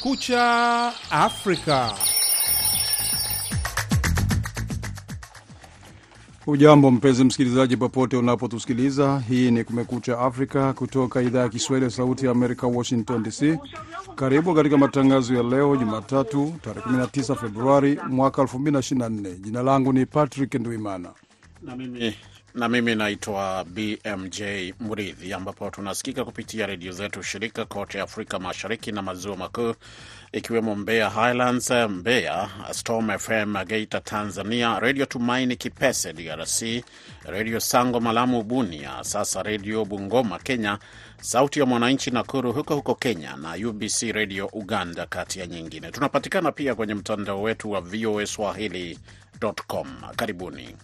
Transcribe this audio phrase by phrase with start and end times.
[0.00, 1.94] Kumekucha Afrika.
[6.46, 9.22] Ujambo mpenzi msikilizaji, popote unapotusikiliza.
[9.28, 13.58] Hii ni Kumekucha Afrika kutoka idhaa ya Kiswahili ya Sauti ya Amerika, Washington DC.
[14.14, 19.34] Karibu katika matangazo ya leo Jumatatu, tarehe 19 Februari mwaka 2024.
[19.38, 21.12] Jina langu ni Patrick Ndwimana
[21.62, 22.14] na mimi
[22.54, 24.40] na mimi naitwa BMJ
[24.80, 29.74] Mridhi, ambapo tunasikika kupitia redio zetu shirika kote Afrika Mashariki na Maziwa Makuu,
[30.32, 36.84] ikiwemo Mbeya Highlands, Mbeya Storm FM Geita Tanzania, Redio Tumaini Kipese DRC,
[37.24, 40.78] Redio Sango Malamu Bunia, sasa Redio Bungoma Kenya,
[41.20, 45.90] Sauti ya Mwananchi Nakuru huko huko Kenya na UBC Redio Uganda, kati ya nyingine.
[45.90, 49.86] Tunapatikana pia kwenye mtandao wetu wa VOA Swahili.com.
[50.16, 50.76] Karibuni.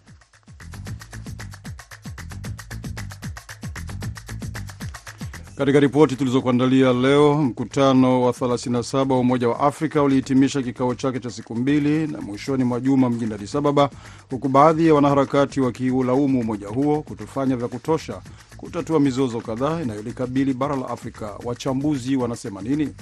[5.59, 11.31] Katika ripoti tulizokuandalia leo, mkutano wa 37 wa Umoja wa Afrika ulihitimisha kikao chake cha
[11.31, 13.91] siku mbili na mwishoni mwa juma mjini Addis Ababa,
[14.31, 18.22] huku baadhi ya wanaharakati wakiulaumu umoja huo kutofanya vya kutosha
[18.56, 21.34] kutatua mizozo kadhaa inayolikabili bara la Afrika.
[21.44, 22.94] Wachambuzi wanasema nini?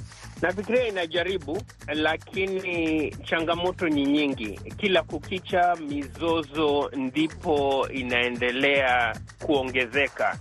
[0.43, 1.63] Nafikiria inajaribu,
[1.95, 4.61] lakini changamoto ni nyingi.
[4.77, 10.39] Kila kukicha mizozo ndipo inaendelea kuongezeka.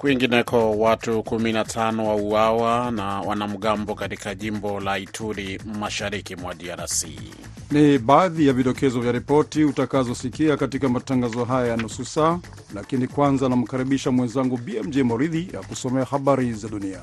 [0.00, 7.06] Kwingineko, watu 15 wauawa na wanamgambo katika jimbo la Ituri, mashariki mwa DRC.
[7.70, 12.38] Ni baadhi ya vidokezo vya ripoti utakazosikia katika matangazo haya ya nusu saa,
[12.74, 17.00] lakini kwanza namkaribisha mwenzangu BMJ Moridhi ya kusomea habari za dunia.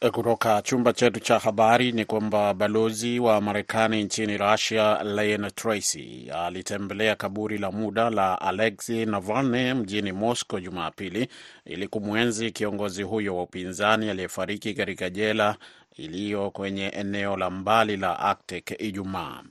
[0.00, 7.16] Kutoka chumba chetu cha habari ni kwamba balozi wa Marekani nchini Russia Len Tracy alitembelea
[7.16, 11.28] kaburi la muda la Alexei Navalny mjini Moscow Jumapili
[11.64, 15.56] ili kumwenzi kiongozi huyo wa upinzani aliyefariki katika jela
[15.96, 19.42] iliyo kwenye eneo la mbali la Arctic Ijumaa.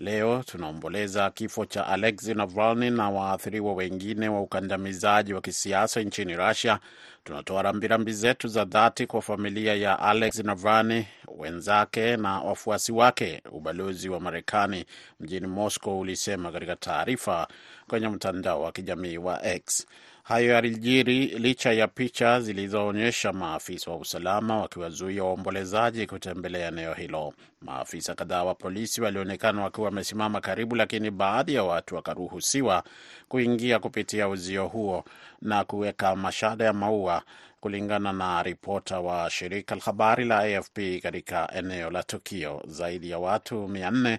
[0.00, 6.78] Leo tunaomboleza kifo cha Alexei Navalny na waathiriwa wengine wa ukandamizaji wa kisiasa nchini Russia.
[7.24, 11.06] Tunatoa rambirambi zetu za dhati kwa familia ya Alexei Navalny,
[11.38, 14.84] wenzake na wafuasi wake, ubalozi wa Marekani
[15.20, 17.48] mjini Moscow ulisema katika taarifa
[17.88, 19.86] kwenye mtandao wa kijamii wa X.
[20.30, 27.34] Hayo yalijiri licha ya picha zilizoonyesha maafisa wa usalama wakiwazuia waombolezaji kutembelea eneo hilo.
[27.62, 32.84] Maafisa kadhaa wa polisi walionekana wakiwa wamesimama karibu, lakini baadhi ya watu wakaruhusiwa
[33.28, 35.04] kuingia kupitia uzio huo
[35.42, 37.22] na kuweka mashada ya maua,
[37.60, 42.62] kulingana na ripota wa shirika la habari la AFP katika eneo la tukio.
[42.66, 44.18] Zaidi ya watu mia nne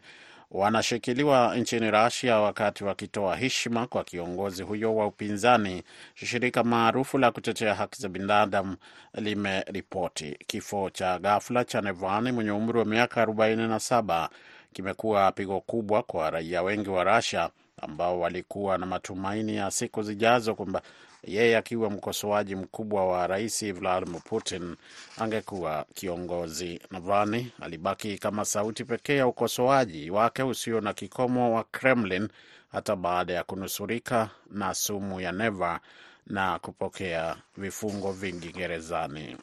[0.52, 5.84] wanashikiliwa nchini Rasia wakati wakitoa heshima kwa kiongozi huyo wa upinzani,
[6.16, 8.76] shirika maarufu la kutetea haki za binadamu
[9.14, 10.38] limeripoti.
[10.48, 14.30] Kifo cha ghafla cha Navalny mwenye umri wa miaka 47
[14.74, 17.50] kimekuwa pigo kubwa kwa raia wengi wa Rasia
[17.82, 20.82] ambao walikuwa na matumaini ya siku zijazo kwamba
[21.24, 24.76] yeye akiwa mkosoaji mkubwa wa rais Vladimir Putin
[25.18, 26.80] angekuwa kiongozi.
[26.92, 32.28] Navalny alibaki kama sauti pekee ya ukosoaji wake usio na kikomo wa Kremlin
[32.72, 35.80] hata baada ya kunusurika na sumu ya neva
[36.28, 39.38] na kupokea vifungo vingi gerezani.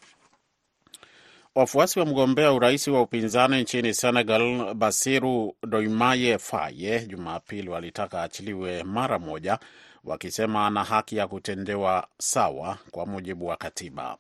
[1.55, 9.19] Wafuasi wa mgombea urais wa upinzani nchini Senegal, Basiru Doimaye Faye, Jumapili walitaka achiliwe mara
[9.19, 9.59] moja
[10.05, 14.17] wakisema ana haki ya kutendewa sawa kwa mujibu wa katiba.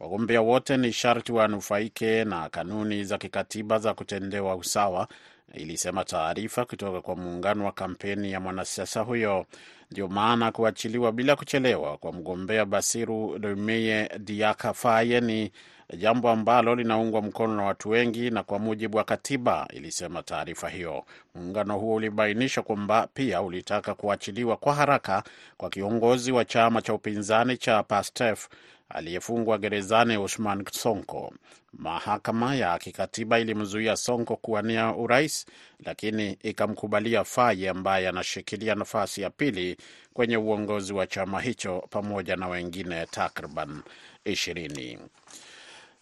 [0.00, 5.08] Wagombea wote ni sharti wanufaike na kanuni za kikatiba za kutendewa usawa,
[5.54, 9.46] ilisema taarifa kutoka kwa muungano wa kampeni ya mwanasiasa huyo.
[9.90, 15.52] Ndio maana kuachiliwa bila kuchelewa kwa mgombea Basiru Diomaye Diakhar Faye ni
[15.96, 21.04] jambo ambalo linaungwa mkono na watu wengi na kwa mujibu wa katiba, ilisema taarifa hiyo.
[21.34, 25.22] Muungano huo ulibainisha kwamba pia ulitaka kuachiliwa kwa haraka
[25.56, 28.48] kwa kiongozi wa chama cha upinzani cha PASTEF
[28.88, 31.32] aliyefungwa gerezani Usman Sonko.
[31.72, 35.46] Mahakama ya kikatiba ilimzuia Sonko kuwania urais,
[35.84, 39.76] lakini ikamkubalia Faye ambaye anashikilia nafasi ya pili
[40.14, 43.82] kwenye uongozi wa chama hicho pamoja na wengine takriban
[44.24, 44.98] ishirini.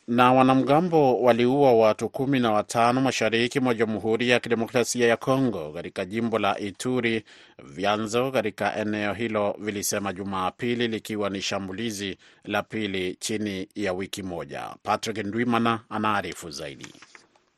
[0.09, 6.05] Na wanamgambo waliua watu kumi na watano mashariki mwa Jamhuri ya Kidemokrasia ya Kongo katika
[6.05, 7.25] jimbo la Ituri,
[7.65, 14.75] vyanzo katika eneo hilo vilisema Jumapili, likiwa ni shambulizi la pili chini ya wiki moja.
[14.83, 16.87] Patrick Ndwimana anaarifu zaidi.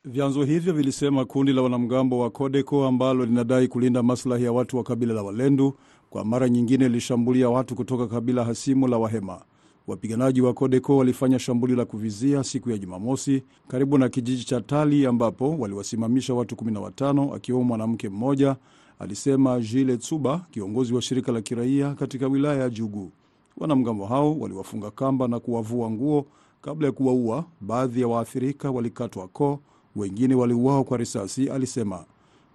[0.04, 4.82] Vyanzo hivyo vilisema kundi la wanamgambo wa Kodeko ambalo linadai kulinda maslahi ya watu wa
[4.82, 5.78] kabila la Walendu
[6.10, 9.42] kwa mara nyingine lilishambulia watu kutoka kabila hasimu la Wahema.
[9.90, 15.06] Wapiganaji wa Codeco walifanya shambulio la kuvizia siku ya Jumamosi karibu na kijiji cha Tali
[15.06, 18.56] ambapo waliwasimamisha watu 15 akiwemo mwanamke mmoja,
[18.98, 23.12] alisema Jile Tsuba, kiongozi wa shirika la kiraia katika wilaya ya Jugu.
[23.56, 26.26] Wanamgambo hao waliwafunga kamba na kuwavua nguo
[26.62, 27.44] kabla ya kuwaua.
[27.60, 29.58] Baadhi ya waathirika walikatwa koo,
[29.96, 32.04] wengine waliuawa kwa risasi, alisema.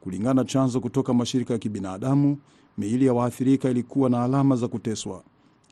[0.02, 2.38] Kulingana chanzo kutoka mashirika ya kibinadamu,
[2.78, 5.24] miili ya waathirika ilikuwa na alama za kuteswa.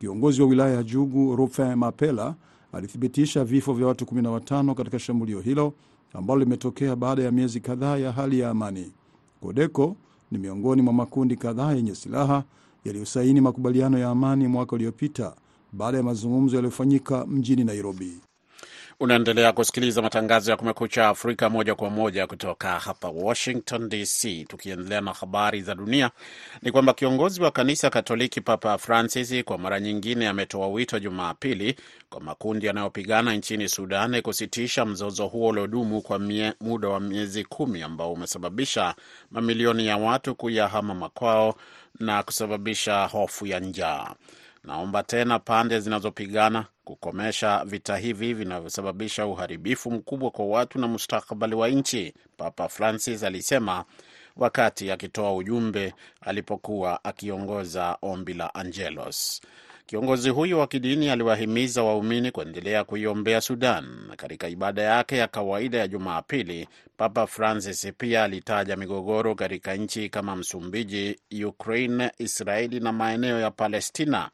[0.03, 2.35] Kiongozi wa wilaya ya Jugu, Rufin Mapela,
[2.73, 5.73] alithibitisha vifo vya watu 15 katika shambulio hilo
[6.13, 8.91] ambalo limetokea baada ya miezi kadhaa ya hali ya amani.
[9.41, 9.95] Kodeko
[10.31, 12.43] ni miongoni mwa makundi kadhaa yenye silaha
[12.85, 15.35] yaliyosaini makubaliano ya amani mwaka uliopita
[15.73, 18.13] baada ya mazungumzo yaliyofanyika mjini Nairobi.
[18.99, 24.45] Unaendelea kusikiliza matangazo ya Kumekucha Afrika moja kwa moja kutoka hapa Washington DC.
[24.47, 26.11] Tukiendelea na habari za dunia,
[26.61, 31.75] ni kwamba kiongozi wa kanisa Katoliki Papa Francis kwa mara nyingine ametoa wito Jumapili
[32.09, 37.81] kwa makundi yanayopigana nchini Sudani kusitisha mzozo huo uliodumu kwa mie, muda wa miezi kumi
[37.81, 38.95] ambao umesababisha
[39.31, 41.55] mamilioni ya watu kuyahama makwao
[41.99, 44.15] na kusababisha hofu ya njaa.
[44.63, 51.69] Naomba tena pande zinazopigana kukomesha vita hivi vinavyosababisha uharibifu mkubwa kwa watu na mustakabali wa
[51.69, 53.85] nchi, Papa Francis alisema
[54.35, 59.41] wakati akitoa ujumbe alipokuwa akiongoza ombi la Angelos.
[59.85, 63.85] Kiongozi huyo wa kidini aliwahimiza waumini kuendelea kuiombea Sudan.
[64.17, 70.35] Katika ibada yake ya kawaida ya Jumapili, Papa Francis pia alitaja migogoro katika nchi kama
[70.35, 74.29] Msumbiji, Ukraine, Israeli na maeneo ya Palestina.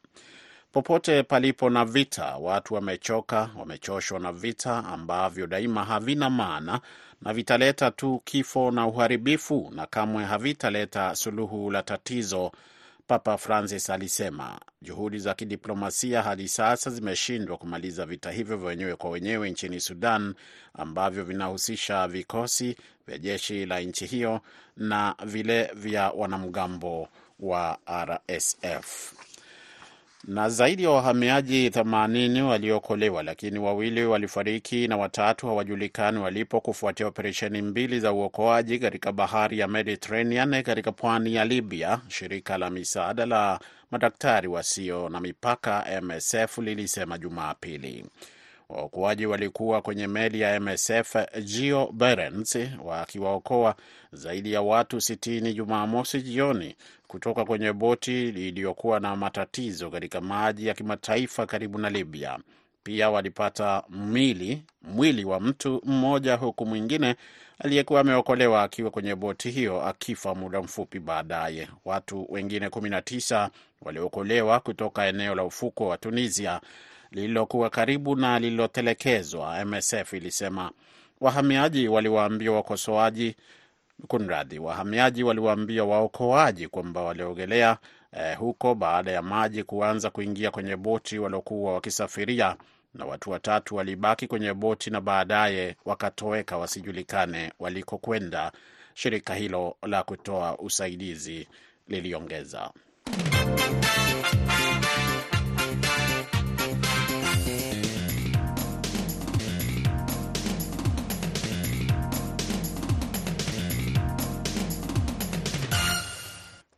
[0.72, 6.80] Popote palipo na vita, watu wamechoka, wamechoshwa na vita ambavyo daima havina maana
[7.22, 12.52] na vitaleta tu kifo na uharibifu na kamwe havitaleta suluhu la tatizo,
[13.10, 14.60] Papa Francis alisema.
[14.82, 20.34] Juhudi za kidiplomasia hadi sasa zimeshindwa kumaliza vita hivyo vya wenyewe kwa wenyewe nchini Sudan
[20.74, 22.76] ambavyo vinahusisha vikosi
[23.06, 24.40] vya jeshi la nchi hiyo
[24.76, 27.08] na vile vya wanamgambo
[27.40, 29.12] wa RSF
[30.24, 37.62] na zaidi ya wahamiaji 80 waliokolewa, lakini wawili walifariki na watatu hawajulikani walipo kufuatia operesheni
[37.62, 42.00] mbili za uokoaji katika bahari ya Mediterranean katika pwani ya Libya.
[42.08, 48.04] Shirika la misaada la madaktari wasio na mipaka MSF lilisema Jumapili.
[48.68, 53.74] Waokoaji walikuwa kwenye meli ya MSF Geo Barents wakiwaokoa
[54.12, 56.76] zaidi ya watu 60 Jumamosi jioni
[57.10, 62.38] kutoka kwenye boti iliyokuwa na matatizo katika maji ya kimataifa karibu na Libya.
[62.82, 67.14] Pia walipata mwili, mwili wa mtu mmoja huku mwingine
[67.58, 71.68] aliyekuwa ameokolewa akiwa kwenye boti hiyo akifa muda mfupi baadaye.
[71.84, 73.48] Watu wengine 19
[73.82, 76.60] waliokolewa kutoka eneo la ufuko wa Tunisia
[77.10, 80.70] lililokuwa karibu na lililotelekezwa, MSF ilisema.
[81.20, 83.36] Wahamiaji waliwaambia wakosoaji
[84.08, 87.76] kunradhi, wahamiaji waliwaambia waokoaji kwamba waliogelea
[88.12, 92.56] eh, huko baada ya maji kuanza kuingia kwenye boti waliokuwa wakisafiria,
[92.94, 98.52] na watu watatu walibaki kwenye boti na baadaye wakatoweka wasijulikane walikokwenda,
[98.94, 101.48] shirika hilo la kutoa usaidizi
[101.88, 102.70] liliongeza.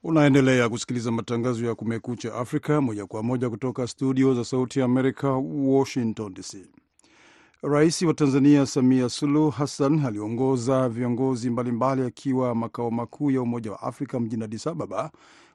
[0.05, 5.31] Unaendelea kusikiliza matangazo ya Kumekucha Afrika moja kwa moja kutoka studio za Sauti ya Amerika,
[5.65, 6.57] Washington DC.
[7.63, 13.83] Rais wa Tanzania Samia Suluhu Hassan aliongoza viongozi mbalimbali akiwa makao makuu ya Umoja wa
[13.83, 15.11] Afrika mjini Addis Ababa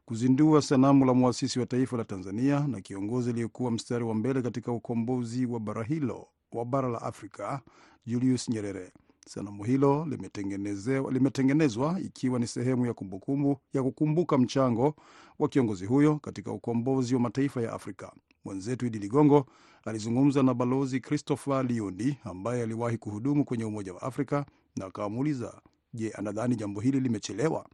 [0.06, 4.72] kuzindua sanamu la mwasisi wa taifa la Tanzania na kiongozi aliyekuwa mstari wa mbele katika
[4.72, 7.62] ukombozi wa bara hilo wa bara la Afrika,
[8.06, 8.92] Julius Nyerere.
[9.28, 10.08] Sanamu hilo
[11.12, 14.96] limetengenezwa ikiwa ni sehemu ya kumbukumbu ya kukumbuka mchango
[15.40, 18.12] wa kiongozi huyo katika ukombozi wa mataifa ya Afrika.
[18.46, 19.46] Mwenzetu Idi Ligongo
[19.86, 24.46] alizungumza na Balozi Christopher Liundi ambaye aliwahi kuhudumu kwenye Umoja wa Afrika
[24.78, 25.62] na akamuuliza,
[25.94, 27.66] je, anadhani jambo hili limechelewa?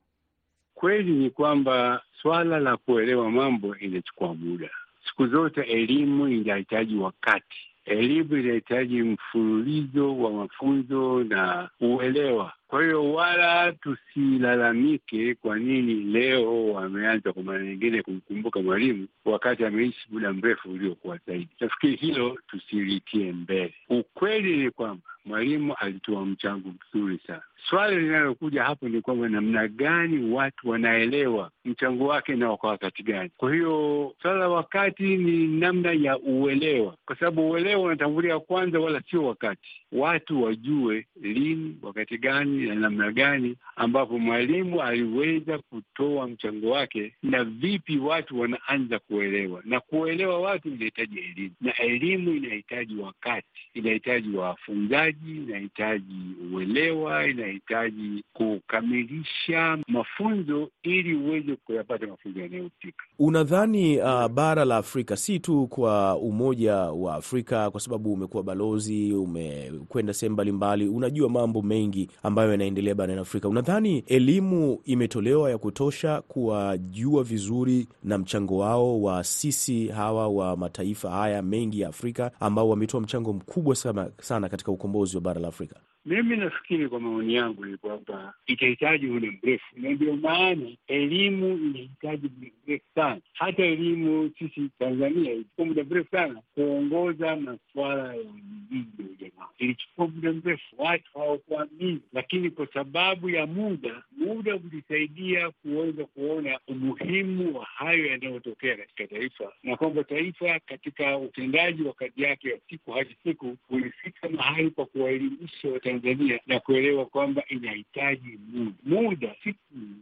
[0.73, 4.69] Kweli ni kwamba swala la kuelewa mambo inachukua muda.
[5.09, 12.53] Siku zote elimu inahitaji wakati elimu inahitaji mfululizo wa mafunzo na uelewa.
[12.67, 20.07] Kwa hiyo wala tusilalamike kwa nini leo wameanza kwa mara nyingine kumkumbuka Mwalimu wakati ameishi
[20.11, 21.49] muda mrefu uliokuwa zaidi.
[21.59, 23.73] Nafikiri hilo tusilitie mbele.
[23.89, 27.41] Ukweli ni kwamba mwalimu alitoa mchango mzuri sana.
[27.69, 33.29] Swali linalokuja hapo ni kwamba namna gani watu wanaelewa mchango wake na kwa wakati gani.
[33.37, 39.01] Kwa hiyo swala la wakati ni namna ya uelewa, kwa sababu uelewa unatangulia kwanza, wala
[39.09, 39.69] sio wakati.
[39.91, 47.43] Watu wajue lini, wakati gani na namna gani ambapo mwalimu aliweza kutoa mchango wake, na
[47.43, 49.61] vipi watu wanaanza kuelewa.
[49.65, 59.77] Na kuelewa watu inahitaji elimu, na elimu inahitaji wakati, inahitaji wafunzaji, inahitaji uelewa, inahitaji kukamilisha
[59.87, 63.03] mafunzo ili uweze kuyapata mafunzo yanayohusika.
[63.19, 69.13] Unadhani uh, bara la Afrika si tu kwa Umoja wa Afrika, kwa sababu umekuwa balozi,
[69.13, 73.47] umekwenda sehemu mbalimbali, unajua mambo mengi ambayo yanaendelea barani Afrika.
[73.49, 81.09] Unadhani elimu imetolewa ya kutosha kuwajua vizuri na mchango wao wa sisi hawa wa mataifa
[81.11, 85.47] haya mengi ya Afrika ambao wametoa mchango mkubwa sana, sana katika ukombozi wa bara la
[85.47, 85.81] Afrika?
[86.05, 92.29] Mimi nafikiri kwa maoni yangu ni kwamba itahitaji muda mrefu, na ndio maana elimu inahitaji
[92.37, 93.21] muda mrefu sana.
[93.33, 100.07] Hata elimu sisi Tanzania ilichukua muda mrefu sana kuongoza masuala ya ulinzi ya ujamaa, ilichukua
[100.07, 107.65] muda mrefu, watu hawakuamini, lakini kwa sababu ya muda, muda ulisaidia kuweza kuona umuhimu wa
[107.65, 113.15] hayo yanayotokea katika taifa, na kwamba taifa katika utendaji wa kazi yake ya siku hadi
[113.23, 115.69] siku ulifika mahali pa kuwaelimisha
[115.99, 118.73] Tanzania na kuelewa kwamba inahitaji muda.
[118.85, 119.59] Muda siku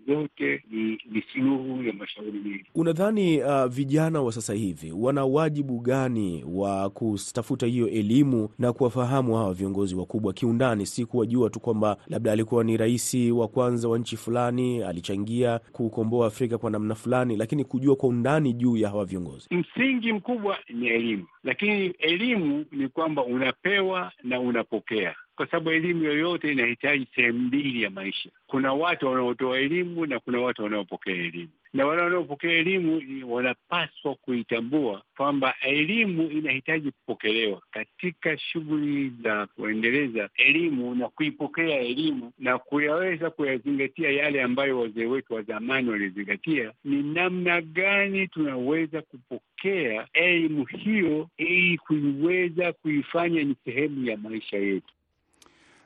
[0.08, 2.66] zote ni, ni suluhu ya mashauri mengi.
[2.76, 9.36] Unadhani uh, vijana wa sasa hivi wana wajibu gani wa kutafuta hiyo elimu na kuwafahamu
[9.36, 14.00] hawa viongozi wakubwa kiundani, si kuwajua tu kwamba labda alikuwa ni rais wa kwanza wa
[14.00, 19.06] nchi fulani, alichangia kukomboa Afrika kwa namna fulani, lakini kujua kwa undani juu ya hawa
[19.06, 19.48] viongozi?
[19.52, 26.52] Msingi mkubwa ni elimu, lakini elimu ni kwamba unapewa na unapokea kwa sababu elimu yoyote
[26.52, 28.30] inahitaji sehemu mbili ya maisha.
[28.48, 33.02] Kuna watu wanaotoa elimu na kuna watu wanaopokea elimu, na wale wanaopokea elimu
[33.34, 42.58] wanapaswa kuitambua kwamba elimu inahitaji kupokelewa katika shughuli za kuendeleza elimu na kuipokea elimu na
[42.58, 46.72] kuyaweza kuyazingatia yale ambayo wazee wetu wa zamani walizingatia.
[46.84, 54.94] Ni namna gani tunaweza kupokea elimu hiyo ili kuiweza kuifanya ni sehemu ya maisha yetu.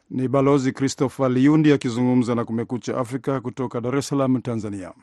[0.10, 4.94] Ni Balozi Christopher Liundi akizungumza na Kumekucha Afrika kutoka Dar es Salaam, Tanzania.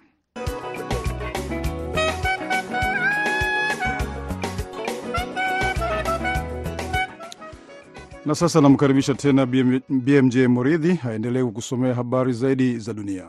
[8.26, 9.46] Na sasa namkaribisha tena
[9.88, 13.24] BMJ Muridhi aendelee kukusomea habari zaidi za dunia.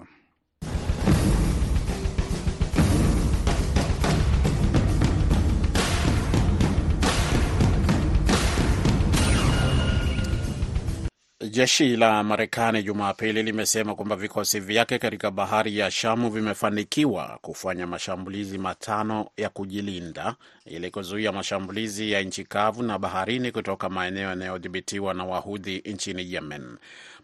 [11.53, 18.57] Jeshi la Marekani Jumapili limesema kwamba vikosi vyake katika bahari ya Shamu vimefanikiwa kufanya mashambulizi
[18.57, 25.25] matano ya kujilinda ili kuzuia mashambulizi ya nchi kavu na baharini kutoka maeneo yanayodhibitiwa na
[25.25, 26.77] Wahudhi nchini Yemen.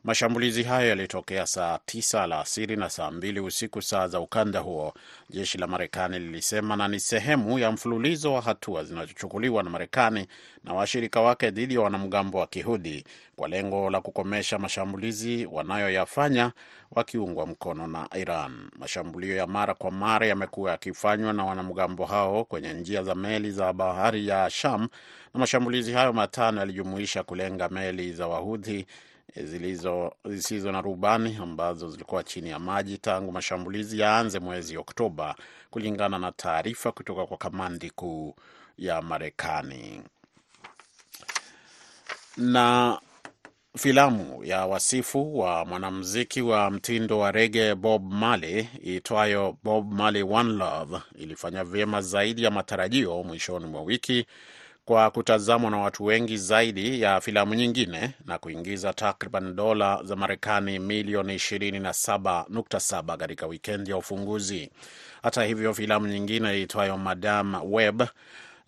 [0.03, 4.93] Mashambulizi hayo yalitokea saa tisa alasiri na saa mbili usiku saa za ukanda huo,
[5.29, 10.27] jeshi la Marekani lilisema, na ni sehemu ya mfululizo wa hatua zinazochukuliwa na Marekani
[10.63, 13.03] na washirika wake dhidi ya wanamgambo wa Kihudi
[13.39, 16.51] kwa lengo la kukomesha mashambulizi wanayoyafanya
[16.91, 18.69] wakiungwa mkono na Iran.
[18.79, 23.73] Mashambulio ya mara kwa mara yamekuwa yakifanywa na wanamgambo hao kwenye njia za meli za
[23.73, 24.81] bahari ya Sham,
[25.33, 28.85] na mashambulizi hayo matano yalijumuisha kulenga meli za Wahudhi
[29.43, 35.35] zilizo zisizo na rubani ambazo zilikuwa chini ya maji tangu mashambulizi yaanze mwezi Oktoba,
[35.69, 38.35] kulingana na taarifa kutoka kwa kamandi kuu
[38.77, 40.01] ya Marekani.
[42.37, 42.99] Na
[43.79, 50.53] filamu ya wasifu wa mwanamuziki wa mtindo wa rege Bob Marley iitwayo Bob Marley One
[50.53, 54.25] Love ilifanya vyema zaidi ya matarajio mwishoni mwa wiki
[54.85, 60.79] kwa kutazamwa na watu wengi zaidi ya filamu nyingine na kuingiza takriban dola za Marekani
[60.79, 64.69] milioni 27.7 katika wikendi ya ufunguzi.
[65.23, 68.03] Hata hivyo, filamu nyingine iitwayo Madam Web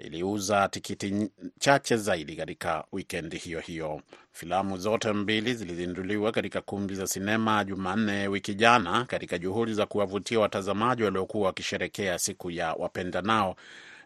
[0.03, 1.29] iliuza tikiti
[1.59, 4.01] chache zaidi katika wikendi hiyo hiyo.
[4.31, 10.39] Filamu zote mbili zilizinduliwa katika kumbi za sinema Jumanne wiki jana katika juhudi za kuwavutia
[10.39, 13.55] watazamaji waliokuwa wakisherekea siku ya wapendanao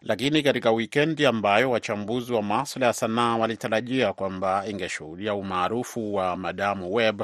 [0.02, 6.94] lakini katika wikendi ambayo wachambuzi wa masuala ya sanaa walitarajia kwamba ingeshuhudia umaarufu wa Madamu
[6.94, 7.22] Web,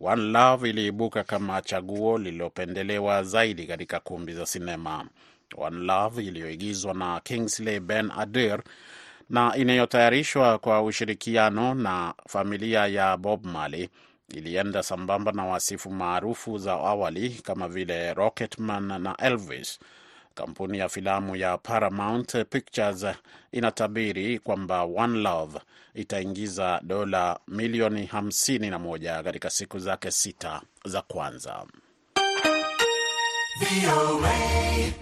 [0.00, 5.06] One Love iliibuka kama chaguo lililopendelewa zaidi katika kumbi za sinema.
[5.56, 8.62] One Love iliyoigizwa na Kingsley Ben Adir
[9.30, 13.88] na inayotayarishwa kwa ushirikiano na familia ya Bob Marley
[14.28, 19.78] ilienda sambamba na wasifu maarufu za awali kama vile Rocketman na Elvis.
[20.34, 23.06] Kampuni ya filamu ya Paramount Pictures
[23.52, 25.58] inatabiri kwamba One Love
[25.94, 31.64] itaingiza dola milioni 51 katika siku zake sita za kwanza.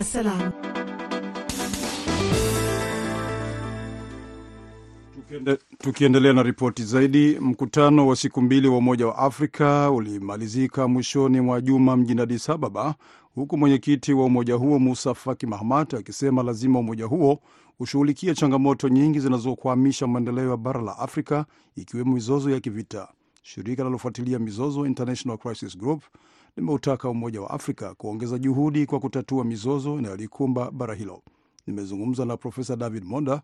[0.03, 0.53] Salam.
[5.15, 11.41] Tukiende, tukiendelea na ripoti zaidi, mkutano wa siku mbili wa Umoja wa Afrika ulimalizika mwishoni
[11.41, 12.95] mwa juma mjini Addis Ababa,
[13.35, 17.41] huku mwenyekiti wa umoja huo Musa Faki Mahamat akisema lazima umoja huo
[17.81, 23.09] ushughulikie changamoto nyingi zinazokwamisha maendeleo ya bara la Afrika, ikiwemo mizozo ya kivita.
[23.43, 26.03] Shirika linalofuatilia mizozo International Crisis Group
[26.57, 31.23] limeutaka Umoja wa Afrika kuongeza juhudi kwa kutatua mizozo inayolikumba bara hilo.
[31.67, 33.43] Nimezungumza na Profesa David Monda,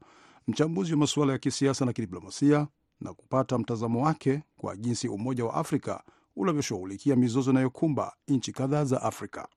[0.49, 2.67] mchambuzi wa masuala ya kisiasa na kidiplomasia,
[3.01, 6.03] na kupata mtazamo wake kwa jinsi Umoja wa Afrika
[6.37, 9.49] unavyoshughulikia mizozo inayokumba nchi kadhaa za Afrika.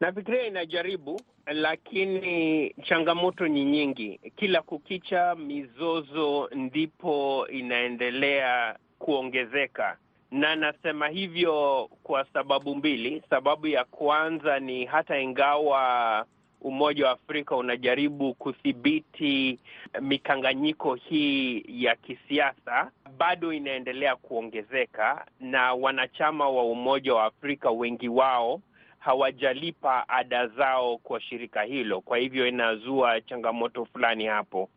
[0.00, 4.20] Nafikiria inajaribu, lakini changamoto ni nyingi.
[4.36, 9.98] Kila kukicha mizozo ndipo inaendelea kuongezeka,
[10.30, 13.22] na nasema hivyo kwa sababu mbili.
[13.30, 16.26] Sababu ya kwanza ni hata ingawa
[16.60, 19.58] Umoja wa Afrika unajaribu kudhibiti
[20.00, 28.60] mikanganyiko hii ya kisiasa, bado inaendelea kuongezeka, na wanachama wa Umoja wa Afrika wengi wao
[28.98, 32.00] hawajalipa ada zao kwa shirika hilo.
[32.00, 34.68] Kwa hivyo inazua changamoto fulani hapo.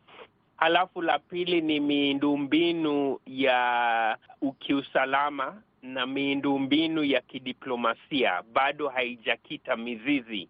[0.56, 4.18] Halafu la pili ni miundombinu ya
[4.58, 10.48] kiusalama na miundombinu ya kidiplomasia bado haijakita mizizi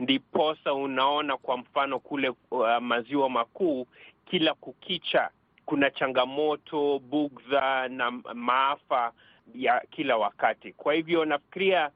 [0.00, 3.86] ndiposa unaona kwa mfano kule uh, maziwa makuu,
[4.24, 5.30] kila kukicha
[5.66, 9.12] kuna changamoto, bugdha na maafa
[9.54, 10.72] ya kila wakati.
[10.72, 11.90] Kwa hivyo nafikiria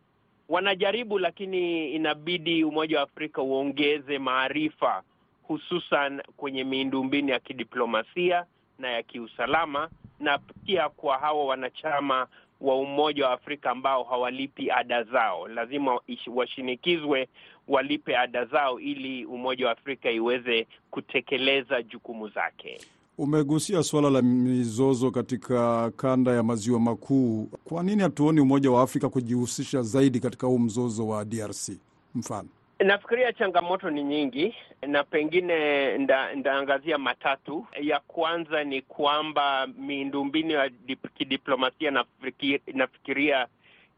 [0.49, 5.03] wanajaribu, lakini inabidi Umoja wa Afrika uongeze maarifa,
[5.49, 8.45] hususan kwenye miundombinu ya kidiplomasia
[8.79, 9.89] na ya kiusalama,
[10.21, 12.27] na pia kwa hawa wanachama
[12.61, 16.01] wa Umoja wa Afrika ambao hawalipi ada zao, lazima
[16.35, 17.29] washinikizwe
[17.69, 22.81] walipe ada zao ili Umoja wa Afrika iweze kutekeleza jukumu zake.
[23.19, 27.49] Umegusia suala la mizozo katika kanda ya maziwa makuu.
[27.65, 31.69] Kwa nini hatuoni Umoja wa Afrika kujihusisha zaidi katika huu mzozo wa DRC
[32.15, 32.49] mfano?
[32.79, 34.55] Nafikiria changamoto ni nyingi
[34.87, 37.67] na pengine nda, ndaangazia matatu.
[37.81, 40.71] Ya kwanza ni kwamba miundombinu ya
[41.19, 43.47] kidiplomasia nafikiri, nafikiria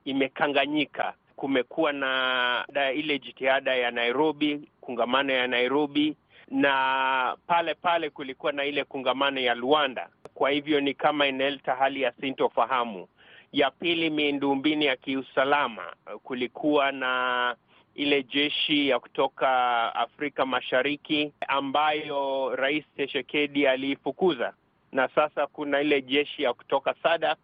[0.05, 1.15] imekanganyika.
[1.37, 6.17] Kumekuwa na da ile jitihada ya Nairobi, kungamano ya Nairobi,
[6.51, 10.09] na pale pale kulikuwa na ile kungamano ya Luanda.
[10.35, 13.09] Kwa hivyo ni kama inaleta hali ya sintofahamu.
[13.53, 15.83] Ya pili, miundombinu ya kiusalama,
[16.23, 17.57] kulikuwa na
[17.99, 19.49] ile jeshi ya kutoka
[19.95, 24.53] Afrika Mashariki ambayo Rais Tshisekedi aliifukuza,
[24.93, 27.39] na sasa kuna ile jeshi ya kutoka SADC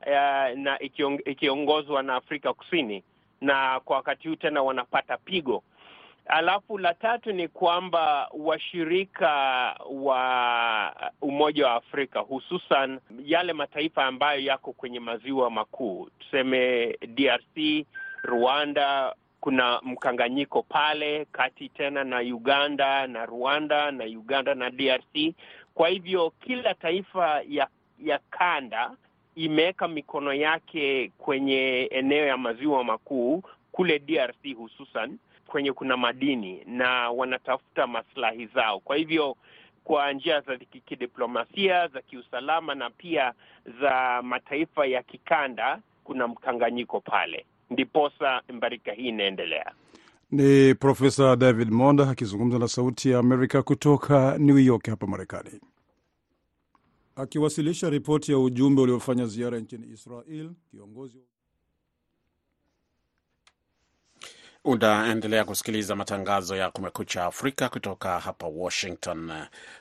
[0.00, 3.02] uh, na ikiong, ikiongozwa na Afrika Kusini,
[3.40, 5.62] na kwa wakati huu tena wanapata pigo.
[6.26, 9.30] Alafu la tatu ni kwamba washirika
[9.90, 17.86] wa Umoja wa Afrika hususan yale mataifa ambayo yako kwenye maziwa makuu, tuseme DRC,
[18.22, 25.34] Rwanda kuna mkanganyiko pale kati tena na Uganda na Rwanda na Uganda na DRC.
[25.74, 27.68] Kwa hivyo kila taifa ya
[28.04, 28.90] ya kanda
[29.34, 37.10] imeweka mikono yake kwenye eneo ya maziwa makuu kule DRC hususan kwenye kuna madini na
[37.10, 38.80] wanatafuta maslahi zao.
[38.80, 39.36] Kwa hivyo
[39.84, 43.32] kwa njia za kidiplomasia, za kiusalama na pia
[43.80, 49.72] za mataifa ya kikanda kuna mkanganyiko pale ndiposa mbarika hii inaendelea.
[50.30, 55.50] Ni Profesa David Monda akizungumza na Sauti ya Amerika kutoka New York hapa Marekani,
[57.16, 60.50] akiwasilisha ripoti ya ujumbe uliofanya ziara nchini Israel.
[60.70, 61.18] Kiongozi
[64.64, 69.32] Unaendelea kusikiliza matangazo ya Kumekucha Afrika kutoka hapa Washington.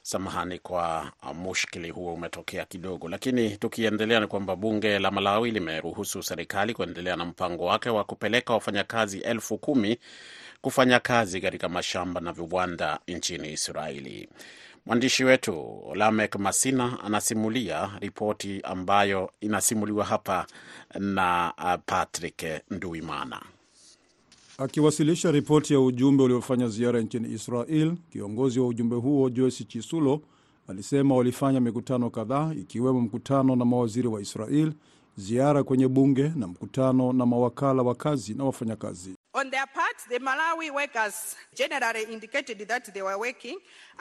[0.01, 6.73] Samahani kwa mushkili huo umetokea kidogo, lakini tukiendelea ni kwamba bunge la Malawi limeruhusu serikali
[6.73, 9.99] kuendelea na mpango wake wa kupeleka wafanyakazi elfu kumi
[10.61, 14.29] kufanya kazi katika mashamba na viwanda nchini Israeli.
[14.85, 20.47] Mwandishi wetu Lamek Masina anasimulia ripoti ambayo inasimuliwa hapa
[20.99, 21.53] na
[21.85, 23.41] Patrick Nduimana.
[24.59, 30.21] Akiwasilisha ripoti ya ujumbe uliofanya ziara nchini Israel, kiongozi wa ujumbe huo Joyce Chisulo
[30.67, 34.71] alisema walifanya mikutano kadhaa ikiwemo mkutano na mawaziri wa Israel,
[35.17, 39.15] ziara kwenye bunge na mkutano na mawakala wa kazi na wafanyakazi.
[39.33, 43.57] On their part, the Malawi workers generally indicated that they were working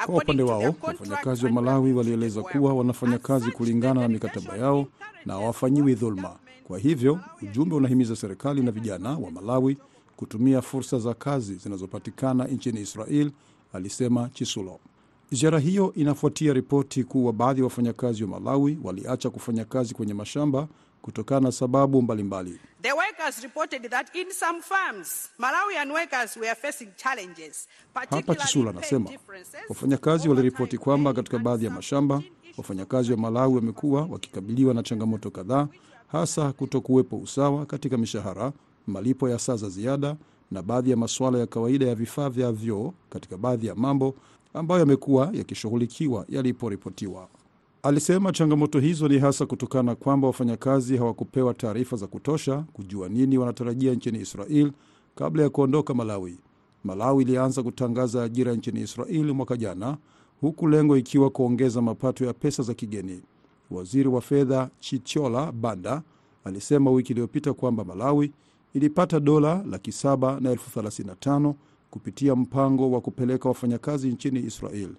[0.07, 4.87] Kwa upande wao, wafanyakazi wa Malawi walieleza kuwa wanafanya kazi kulingana na mikataba yao
[5.27, 6.37] na hawafanyiwi dhuluma.
[6.65, 9.79] Kwa hivyo, ujumbe unahimiza serikali na vijana wa Malawi
[10.19, 13.31] kutumia fursa za kazi zinazopatikana nchini Israel,
[13.73, 14.81] alisema Chisulo.
[15.31, 20.69] Ziara hiyo inafuatia ripoti kuwa baadhi ya wafanyakazi wa Malawi waliacha kufanya kazi kwenye mashamba
[21.03, 22.61] kutokana na sababu mbalimbali.
[22.83, 27.69] The workers reported that in some farms, Malawian workers were facing challenges.
[28.11, 29.11] Hapa Chisula anasema
[29.69, 32.23] wafanyakazi waliripoti kwamba katika baadhi ya mashamba
[32.57, 35.69] wafanyakazi wa Malawi wamekuwa wakikabiliwa na changamoto kadhaa,
[36.13, 38.53] hasa kutokuwepo usawa katika mishahara,
[38.89, 40.17] malipo ya saa za ziada
[40.51, 44.15] na baadhi ya masuala ya kawaida ya vifaa vya vyoo katika baadhi ya mambo
[44.55, 47.29] ambayo yamekuwa yakishughulikiwa yaliporipotiwa.
[47.83, 53.39] Alisema changamoto hizo ni hasa kutokana na kwamba wafanyakazi hawakupewa taarifa za kutosha kujua nini
[53.39, 54.73] wanatarajia nchini Israel
[55.15, 56.39] kabla ya kuondoka Malawi.
[56.85, 59.97] Malawi ilianza kutangaza ajira nchini Israel mwaka jana,
[60.41, 63.23] huku lengo ikiwa kuongeza mapato ya pesa za kigeni.
[63.71, 66.03] Waziri wa fedha Chichola Banda
[66.45, 68.33] alisema wiki iliyopita kwamba Malawi
[68.75, 71.55] ilipata dola laki saba na elfu thelathini na tano
[71.91, 74.91] kupitia mpango wa kupeleka wafanyakazi nchini Israel.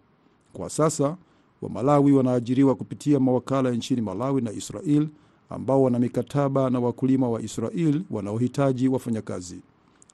[0.54, 1.18] Kwa sasa
[1.62, 5.08] Wamalawi wanaajiriwa kupitia mawakala nchini Malawi na Israel
[5.50, 9.62] ambao wana mikataba na wakulima wa Israel wanaohitaji wafanyakazi.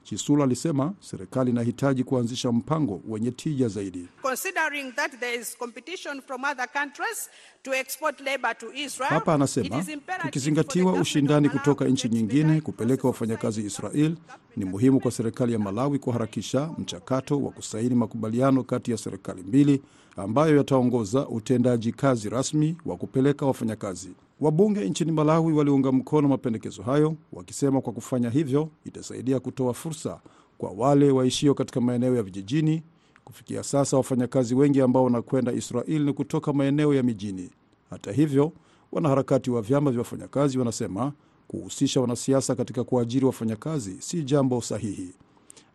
[0.06, 4.08] Chisula alisema serikali inahitaji kuanzisha mpango wenye tija zaidi.
[4.22, 7.30] Considering that there is competition from other countries
[7.62, 14.16] to export labor to Israel, Hapa anasema government ushindani kutoka nchi nyingine kupeleka wafanyakazi Israel,
[14.56, 19.82] ni muhimu kwa serikali ya Malawi kuharakisha mchakato wa kusaini makubaliano kati ya serikali mbili
[20.16, 24.10] ambayo yataongoza utendaji kazi rasmi wa kupeleka wafanyakazi.
[24.40, 30.20] Wabunge nchini Malawi waliunga mkono mapendekezo hayo, wakisema kwa kufanya hivyo itasaidia kutoa fursa
[30.58, 32.82] kwa wale waishio katika maeneo ya vijijini.
[33.24, 37.50] Kufikia sasa wafanyakazi wengi ambao wanakwenda Israel ni kutoka maeneo ya mijini.
[37.90, 38.52] Hata hivyo,
[38.92, 41.12] wanaharakati wa vyama vya wafanyakazi wanasema
[41.48, 45.14] kuhusisha wanasiasa katika kuajiri wafanyakazi si jambo sahihi.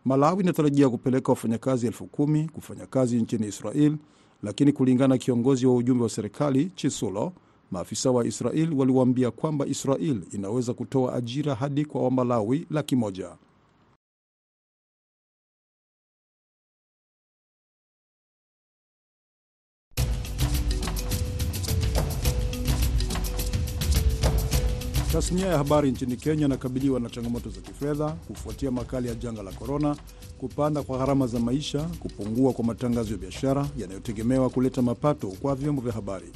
[0.04, 3.96] Malawi inatarajia kupeleka wafanyakazi elfu kumi kufanya kazi nchini Israel,
[4.42, 7.32] lakini kulingana na kiongozi wa ujumbe wa serikali Chisulo,
[7.70, 12.96] maafisa wa Israel waliwaambia kwamba Israel inaweza kutoa ajira hadi kwa Wamalawi laki.
[25.12, 29.52] Tasnia ya habari nchini Kenya inakabiliwa na changamoto za kifedha kufuatia makali ya janga la
[29.52, 29.96] korona,
[30.38, 35.82] kupanda kwa gharama za maisha, kupungua kwa matangazo ya biashara yanayotegemewa kuleta mapato kwa vyombo
[35.82, 36.32] vya habari.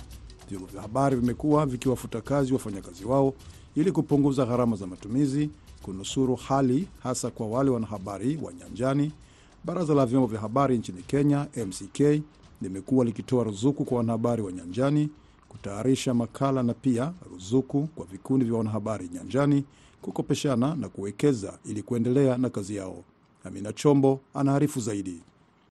[0.51, 3.35] Vyombo vya habari vimekuwa vikiwafuta kazi wafanyakazi wao
[3.75, 5.51] ili kupunguza gharama za matumizi,
[5.83, 9.13] kunusuru hali hasa kwa wale wanahabari wa nyanjani.
[9.65, 12.23] Baraza la vyombo vya habari nchini Kenya, MCK,
[12.63, 15.09] limekuwa likitoa ruzuku kwa wanahabari wa nyanjani
[15.57, 19.65] kutayarisha makala na pia ruzuku kwa vikundi vya wanahabari nyanjani
[20.03, 23.05] kukopeshana na kuwekeza ili kuendelea na kazi yao.
[23.45, 25.23] Amina Chombo anaarifu zaidi.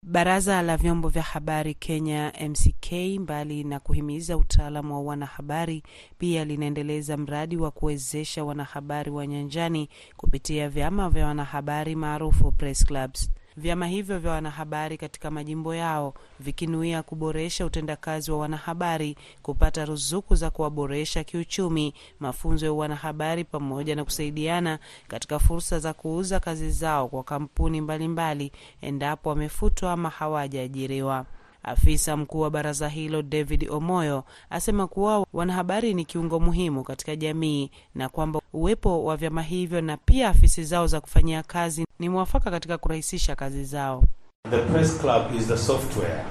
[0.03, 5.83] Baraza la vyombo vya habari Kenya MCK, mbali na kuhimiza utaalamu wa wanahabari,
[6.17, 13.31] pia linaendeleza mradi wa kuwezesha wanahabari wa nyanjani kupitia vyama vya wanahabari maarufu press clubs.
[13.57, 20.49] Vyama hivyo vya wanahabari katika majimbo yao vikinuia kuboresha utendakazi wa wanahabari, kupata ruzuku za
[20.49, 27.23] kuwaboresha kiuchumi, mafunzo ya wanahabari, pamoja na kusaidiana katika fursa za kuuza kazi zao kwa
[27.23, 31.25] kampuni mbalimbali mbali, endapo wamefutwa ama hawajaajiriwa.
[31.65, 37.71] Afisa mkuu wa baraza hilo David Omoyo asema kuwa wanahabari ni kiungo muhimu katika jamii
[37.95, 42.51] na kwamba uwepo wa vyama hivyo na pia afisi zao za kufanyia kazi ni mwafaka
[42.51, 44.03] katika kurahisisha kazi zao.
[44.49, 46.23] The press club is the software,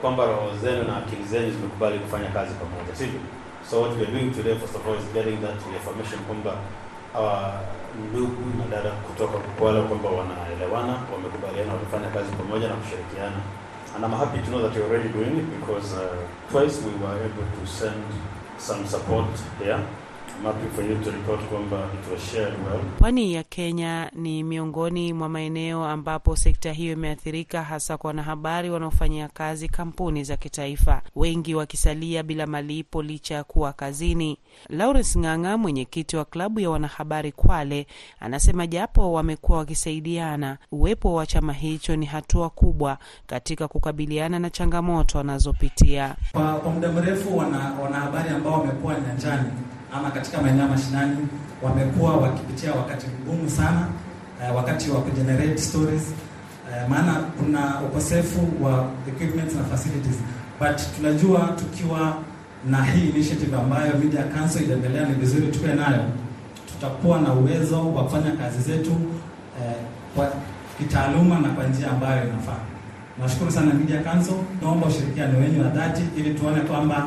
[0.00, 3.20] kwamba roho zenu na akili zenu zimekubali kufanya kazi pamoja, sivyo?
[3.70, 6.56] So what we are doing today first of all is getting that information kwamba
[7.12, 7.60] hawa
[8.10, 13.40] ndugu na dada kutoka Kwale kwamba wanaelewana, wamekubaliana, watafanya kazi pamoja na kushirikiana
[13.94, 17.22] and I'm happy to know that you're already doing it because uh, twice we were
[17.22, 18.02] able to send
[18.58, 19.28] some support
[19.58, 19.86] here
[22.98, 29.28] Pwani ya Kenya ni miongoni mwa maeneo ambapo sekta hiyo imeathirika, hasa kwa wanahabari wanaofanyia
[29.28, 34.38] kazi kampuni za kitaifa, wengi wakisalia bila malipo licha ya kuwa kazini.
[34.68, 37.86] Lawrence Ng'ang'a, mwenyekiti wa klabu ya wanahabari Kwale,
[38.20, 45.18] anasema japo wamekuwa wakisaidiana, uwepo wa chama hicho ni hatua kubwa katika kukabiliana na changamoto
[45.18, 46.16] wanazopitia.
[46.32, 49.50] Kwa, muda mrefu wana, wanahabari ambao wamekuwa nyanjani
[49.94, 51.16] ama katika maeneo ya mashinani
[51.62, 53.86] wamekuwa wakipitia wakati mgumu sana
[54.50, 56.02] uh, wakati wa kugenerate stories.
[56.70, 60.16] Uh, maana kuna ukosefu wa equipment na facilities,
[60.60, 62.16] but tunajua tukiwa
[62.70, 66.04] na hii initiative ambayo Media Council inaendelea, ni vizuri tuwe nayo,
[66.72, 68.90] tutakuwa na uwezo wa kufanya kazi zetu
[69.62, 69.74] eh,
[70.16, 70.32] kwa
[70.78, 72.60] kitaaluma na kwa njia ambayo inafaa.
[73.22, 77.06] Nashukuru sana Media Council, naomba ushirikiano wenyu wa dhati ili tuone kwamba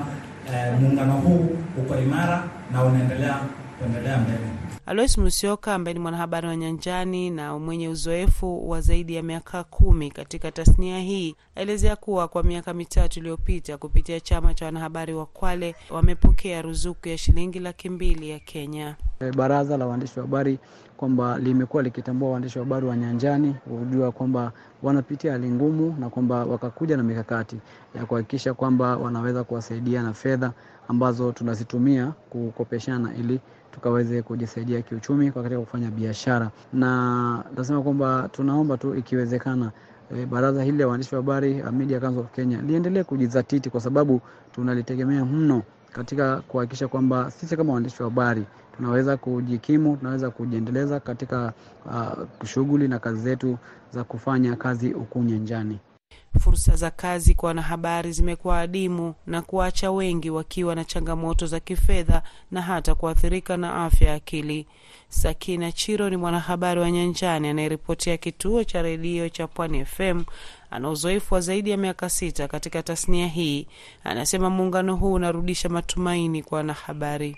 [0.53, 3.39] eh, muungano huu uko imara na unaendelea
[3.79, 4.39] kuendelea mbele.
[4.85, 10.11] Alois Musioka ambaye ni mwanahabari wa nyanjani na mwenye uzoefu wa zaidi ya miaka kumi
[10.11, 15.75] katika tasnia hii aelezea kuwa kwa miaka mitatu iliyopita kupitia chama cha wanahabari wa Kwale
[15.89, 18.95] wamepokea ruzuku ya shilingi laki mbili ya Kenya.
[19.37, 20.59] Baraza la waandishi wa habari
[20.97, 24.51] kwamba limekuwa likitambua waandishi wa habari wa nyanjani, kujua kwamba
[24.83, 27.57] wanapitia hali ngumu na kwamba wakakuja na mikakati
[27.95, 30.51] ya kuhakikisha kwamba wanaweza kuwasaidia na fedha
[30.87, 33.39] ambazo tunazitumia kukopeshana ili
[33.71, 39.71] tukaweze kujisaidia kiuchumi kwa katika kufanya biashara, na nasema kwamba tunaomba tu ikiwezekana
[40.13, 44.21] E, baraza hili la waandishi wa habari Media Council of Kenya liendelee kujizatiti kwa sababu
[44.51, 48.43] tunalitegemea mno katika kuhakikisha kwamba sisi kama waandishi wa habari
[48.77, 51.53] tunaweza kujikimu, tunaweza kujiendeleza katika
[51.85, 53.57] uh, shughuli na kazi zetu
[53.91, 55.79] za kufanya kazi huku nyanjani.
[56.39, 62.21] Fursa za kazi kwa wanahabari zimekuwa adimu na kuacha wengi wakiwa na changamoto za kifedha
[62.51, 64.67] na hata kuathirika na afya ya akili.
[65.09, 70.23] Sakina Chiro ni mwanahabari wa nyanjani anayeripotia kituo cha redio cha Pwani FM.
[70.71, 73.67] Ana uzoefu wa zaidi ya miaka sita katika tasnia hii.
[74.03, 77.37] Anasema muungano huu unarudisha matumaini kwa wanahabari.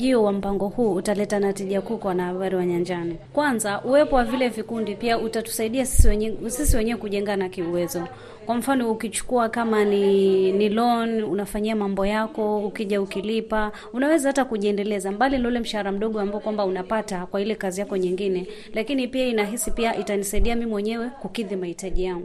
[0.00, 3.16] Ujio wa mpango huu utaleta natija kuu kwa wanahabari wa nyanjani.
[3.32, 8.08] Kwanza, uwepo wa vile vikundi pia utatusaidia sisi wenyewe sisi wenyewe kujengana kiuwezo.
[8.46, 15.12] Kwa mfano, ukichukua kama ni, ni loan unafanyia mambo yako, ukija ukilipa, unaweza hata kujiendeleza
[15.12, 19.26] mbali na ule mshahara mdogo ambao kwamba unapata kwa ile kazi yako nyingine, lakini pia
[19.26, 22.24] inahisi pia itanisaidia mimi mwenyewe kukidhi mahitaji yangu.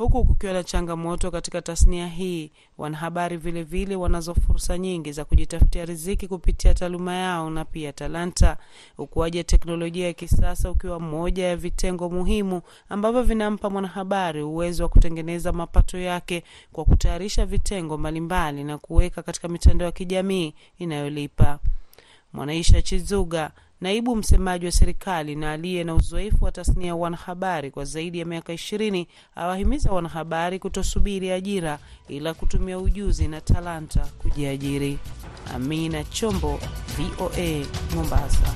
[0.00, 6.28] Huku kukiwa na changamoto katika tasnia hii, wanahabari vilevile wanazo fursa nyingi za kujitafutia riziki
[6.28, 8.56] kupitia taaluma yao na pia talanta.
[8.98, 14.88] Ukuaji wa teknolojia ya kisasa ukiwa moja ya vitengo muhimu ambavyo vinampa mwanahabari uwezo wa
[14.88, 21.58] kutengeneza mapato yake kwa kutayarisha vitengo mbalimbali na kuweka katika mitandao ya kijamii inayolipa.
[22.32, 27.84] Mwanaisha Chizuga naibu msemaji wa serikali na aliye na uzoefu wa tasnia ya wanahabari kwa
[27.84, 34.98] zaidi ya miaka ishirini awahimiza wanahabari kutosubiri ajira ila kutumia ujuzi na talanta kujiajiri.
[35.54, 36.60] Amina Chombo,
[36.96, 38.54] VOA, Mombasa.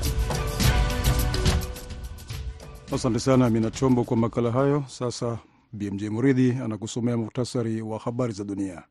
[2.95, 4.85] Asante sana Amina Chombo kwa makala hayo.
[4.89, 5.39] Sasa
[5.73, 8.83] BMJ Muridhi anakusomea muhtasari wa habari za dunia.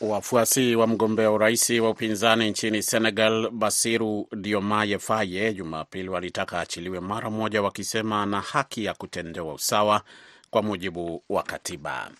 [0.00, 7.30] Wafuasi wa mgombea urais wa upinzani nchini Senegal, Basiru Diomaye Faye, Jumapili walitaka achiliwe mara
[7.30, 10.02] moja, wakisema ana haki ya kutendewa usawa
[10.50, 12.10] kwa mujibu wa katiba.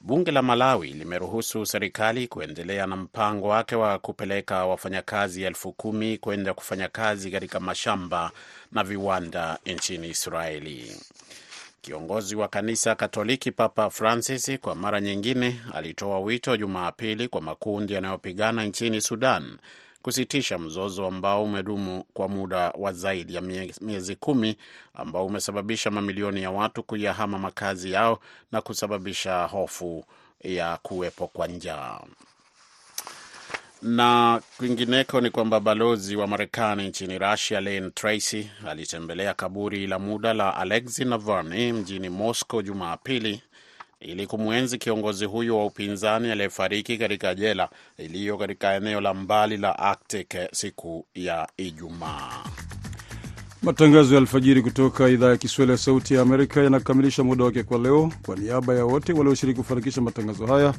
[0.00, 6.54] Bunge la Malawi limeruhusu serikali kuendelea na mpango wake wa kupeleka wafanyakazi elfu kumi kwenda
[6.54, 8.30] kufanya kazi katika mashamba
[8.72, 10.96] na viwanda nchini Israeli.
[11.90, 18.64] Kiongozi wa kanisa Katoliki Papa Francis kwa mara nyingine alitoa wito Jumapili kwa makundi yanayopigana
[18.64, 19.58] nchini Sudan
[20.02, 23.40] kusitisha mzozo ambao umedumu kwa muda wa zaidi ya
[23.80, 24.56] miezi kumi
[24.94, 28.18] ambao umesababisha mamilioni ya watu kuyahama makazi yao
[28.52, 30.04] na kusababisha hofu
[30.40, 32.00] ya kuwepo kwa njaa.
[33.86, 40.34] Na kwingineko ni kwamba balozi wa Marekani nchini Russia Lane Tracy alitembelea kaburi la muda
[40.34, 43.42] la Alexei Navalny mjini Moscow Jumapili
[44.00, 47.68] ili kumwenzi kiongozi huyo wa upinzani aliyefariki katika jela
[47.98, 52.44] iliyo katika eneo la mbali la Arctic siku ya Ijumaa.
[53.62, 57.78] Matangazo ya alfajiri kutoka idhaa ya Kiswahili ya Sauti ya Amerika yanakamilisha muda wake kwa
[57.78, 58.12] leo.
[58.26, 60.74] Kwa niaba ya wote walioshiriki kufanikisha matangazo haya,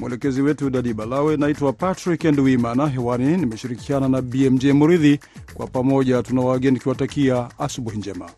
[0.00, 2.86] mwelekezi wetu Dadi Balawe, naitwa Patrick Nduimana.
[2.88, 5.20] Hewani nimeshirikiana na BMJ Muridhi.
[5.54, 8.30] Kwa pamoja tuna wageni tukiwatakia asubuhi njema.